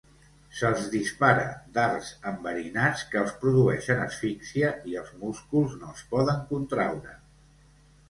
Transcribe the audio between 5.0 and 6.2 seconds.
els músculs no es